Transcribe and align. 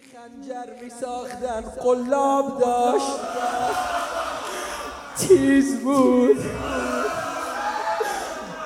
خنجر 0.00 0.68
می 0.82 0.90
ساختن 1.00 1.64
قلاب 1.82 2.60
داشت. 2.60 3.20
تیز 5.18 5.80
بود؟ 5.80 6.36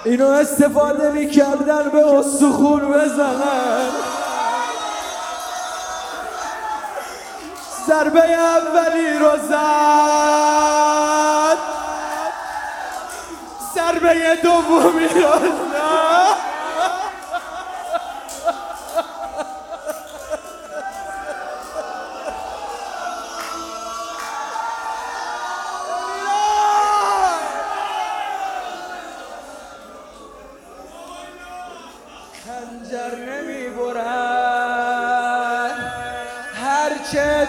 اینو 0.05 0.27
استفاده 0.27 1.11
می 1.11 1.31
کردن 1.31 1.89
به 1.89 2.07
استخون 2.07 2.93
بزنن. 2.93 3.91
ضربه 7.87 8.33
اولی 8.33 9.19
رو 9.19 9.31
زد. 9.49 9.59
ضربه 13.75 14.39
دومی 14.43 15.09
رو 15.09 15.33
زد. 15.73 15.84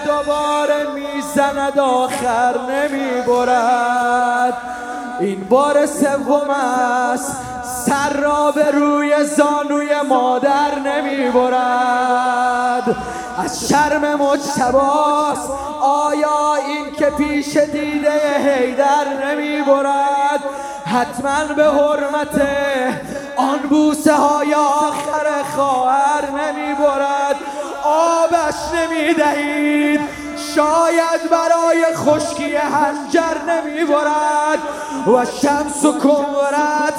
دوباره 0.05 0.87
می‌زند 0.95 1.79
آخر 1.79 2.55
نمی 2.69 3.21
برد 3.27 4.53
این 5.19 5.43
بار 5.43 5.85
سوم 5.85 6.49
است. 6.49 7.35
سر 7.85 8.09
را 8.09 8.51
به 8.51 8.71
روی 8.71 9.25
زانوی 9.25 10.01
مادر 10.09 10.79
نمی 10.79 11.31
برد 11.31 12.95
از 13.37 13.69
شرم 13.69 14.15
مجتباس 14.15 15.37
آیا 15.81 16.55
این 16.67 16.91
که 16.91 17.05
پیش 17.05 17.57
دیده 17.57 18.21
هیدر 18.37 19.05
نمی 19.25 19.61
برد 19.61 20.39
حتما 20.85 21.53
به 21.55 21.63
حرمت 21.63 22.47
آن 23.37 23.59
بوسه 23.69 24.13
های 24.13 24.53
آخر 24.53 25.43
خواهر 25.55 26.25
نمی 26.31 26.73
برد 26.73 27.35
آبش 27.85 28.55
نمی 28.73 29.13
دهید 29.13 30.01
شاید 30.55 31.29
برای 31.31 31.85
خشکی 31.95 32.55
هنجر 32.55 33.41
نمی 33.49 33.83
برد 33.85 34.59
و 35.07 35.25
شمس 35.25 35.85
و 35.85 35.99
کمرت 35.99 36.93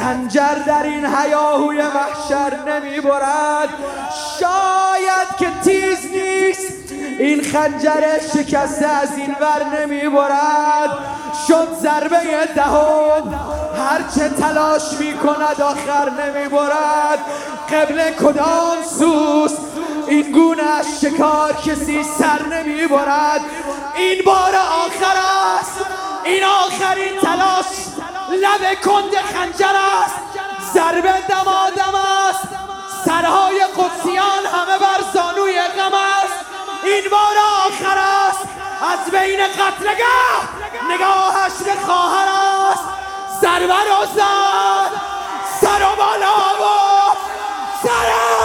خنجر 0.00 0.54
در 0.66 0.82
این 0.82 1.06
حیاهوی 1.06 1.82
محشر 1.82 2.56
نمی 2.66 3.00
برد 3.00 3.68
شاید 4.40 5.36
که 5.38 5.46
تیز 5.64 5.98
نیست 6.06 6.92
این 7.18 7.42
خنجر 7.42 8.18
شکسته 8.18 8.86
از 8.86 9.18
این 9.18 9.36
ور 9.40 9.80
نمی 9.80 10.08
برد 10.08 10.90
شد 11.48 11.68
ضربه 11.82 12.46
دهم 12.56 13.40
هرچه 13.78 14.28
تلاش 14.28 14.82
می 15.00 15.14
کند 15.14 15.60
آخر 15.60 16.10
نمی 16.10 16.48
برد 16.48 17.18
قبل 17.72 18.10
کدام 18.10 18.76
سوست؟ 18.98 19.65
این 20.08 20.32
گونه 20.32 20.62
از 20.62 21.00
شکار 21.00 21.52
کسی 21.52 22.02
سر 22.02 22.42
نمی 22.42 22.86
برد 22.86 23.40
این 23.96 24.22
بار 24.24 24.54
آخر 24.54 25.16
است. 25.58 25.86
این 26.24 26.44
آخرین 26.44 27.20
تلاش. 27.20 27.66
لب 28.30 28.80
کند 28.80 29.16
خنجر 29.34 29.76
است. 30.04 30.14
ضربه 30.74 31.14
دمادم 31.28 31.94
است. 32.28 32.48
سرهای 33.04 33.60
قدسیان 33.60 34.46
همه 34.54 34.78
بر 34.78 35.00
زانوی 35.14 35.58
غم 35.58 35.94
است. 35.94 36.46
این 36.84 37.04
بار 37.10 37.36
آخر 37.66 37.98
است. 37.98 38.48
از 38.92 39.10
بین 39.10 39.40
قتلگاه 39.46 40.48
نگاهش 40.90 41.52
به 41.64 41.86
خواهر 41.86 42.28
است. 42.70 42.84
ضربه 43.40 43.74
رو 43.74 44.06
زد. 44.14 44.90
سر 45.60 45.82
و 45.82 45.96
بالا 45.96 46.36
و 46.36 46.76
سر 47.82 48.35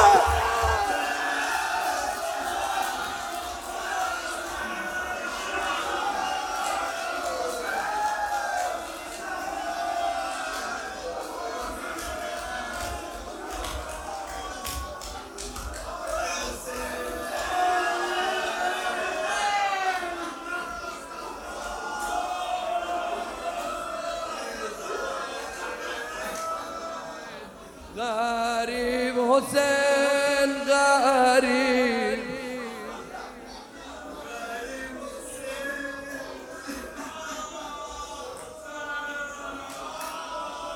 غریب 27.97 29.15
حسین 29.19 30.53
غریب. 30.69 32.19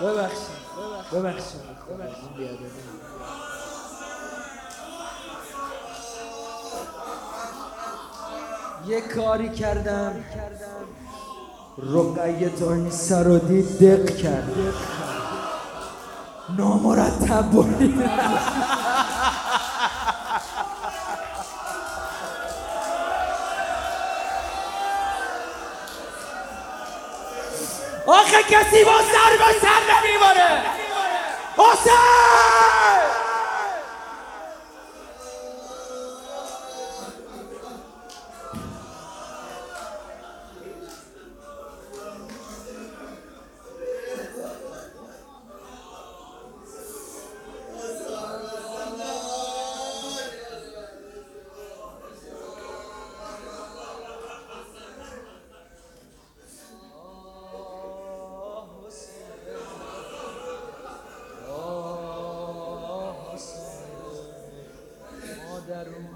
ببخشید 0.02 0.56
ببخشید 1.14 1.62
ببخشید. 1.90 2.76
یه 8.88 9.02
کاری 9.02 9.50
کردم. 9.50 10.26
رقیه 11.78 12.50
تا 12.50 12.74
این 12.74 12.90
سر 12.90 13.24
دید 13.24 13.80
دق 13.80 14.16
کرد. 14.16 14.54
نامرتب 16.50 17.52
برید 17.52 18.10
آخه 28.08 28.44
کسی 28.44 28.84
با 28.84 29.02
سر 29.02 29.38
به 29.38 29.60
سر 29.62 30.08
نمیباره 30.08 30.62
حسین! 31.58 32.65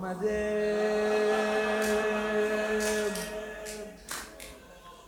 اومده. 0.09 0.75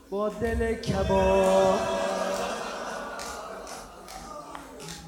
با 0.10 0.30
دل 0.30 0.74
کباب. 0.74 1.80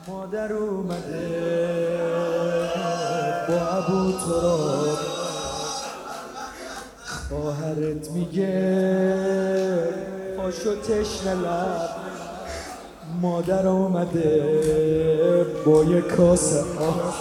مادر 0.08 0.54
اومده. 0.54 1.28
با 3.48 3.56
ابو 3.56 4.12
تراب. 4.12 4.98
خواهرت 7.30 8.12
میگه 8.12 8.74
پاشو 10.38 10.76
تشنه 10.82 11.34
لب. 11.34 11.90
مادر 13.22 13.68
اومده. 13.68 14.44
با 15.66 15.84
یه 15.84 16.02
کاسه 16.02 16.60
آب. 16.60 17.13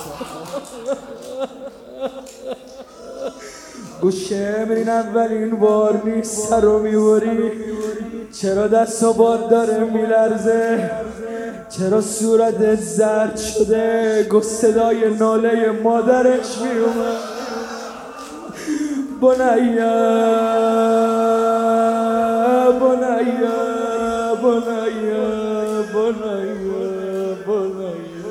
گوشه 4.00 4.66
این 4.70 4.88
اولین 4.88 5.50
بار 5.50 6.02
نیست 6.04 6.48
سر 6.48 6.60
رو 6.60 6.78
میوری 6.78 7.52
چرا 8.32 8.68
دست 8.68 9.02
و 9.02 9.12
باد 9.12 9.50
داره 9.50 9.84
میلرزه؟ 9.84 10.90
چرا 11.68 12.00
صورتت 12.00 12.80
زرد 12.80 13.36
شده؟ 13.36 14.26
گو 14.30 14.40
صدای 14.40 15.14
ناله 15.14 15.70
مادرش 15.70 16.58
میومد 16.58 17.42
بنیا 19.22 20.42
بنیا 22.80 23.58
بنیا 24.42 25.22
بنیا 25.92 26.32
بنیا 27.46 28.21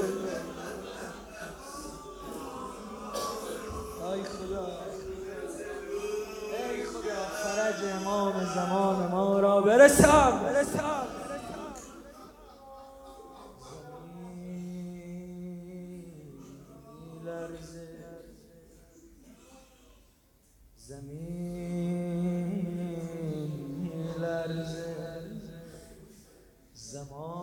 فرج 7.81 8.01
امام 8.01 8.33
زمان 8.55 9.11
ما 9.11 9.39
را. 9.39 9.61
برسان 9.61 10.43
برسان 10.43 11.07
زمان 26.75 27.41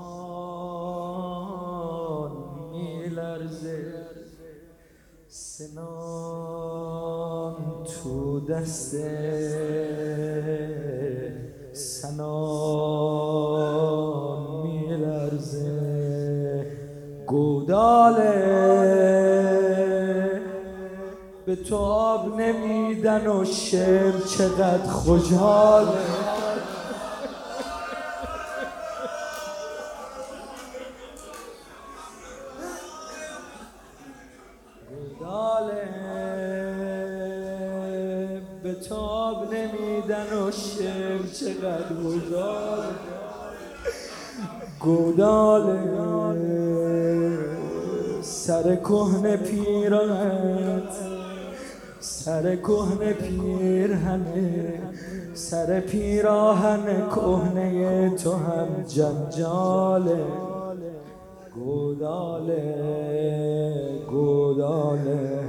سنان 5.29 5.98
تو 7.89 8.41
دست 8.41 8.97
سنان 11.73 13.09
میلرزه. 14.63 15.89
گوداله 17.27 18.69
به 21.47 21.57
تو 21.57 21.77
آب 21.77 22.41
نمیدن 22.41 23.27
و 23.27 23.45
شعر 23.45 24.13
چقدر 24.39 24.89
خوشحال 24.91 25.87
آب 38.91 39.55
نمیدن 39.55 40.39
و 40.39 40.51
شعر 40.51 41.19
چقدر 41.33 41.95
خوشحال 42.03 42.85
گوداله 44.81 45.79
سر 48.23 48.77
کهن 48.77 49.37
پیرانت 49.37 50.93
سر 52.01 52.57
کهنه 52.57 53.13
پیرهنه 53.13 54.81
سر 55.35 55.81
پیراهن 55.81 57.09
کهنه 57.15 58.11
تو 58.17 58.33
هم 58.33 58.85
جنجاله. 58.89 60.25
گوداله 61.55 62.75
گوداله 64.11 65.41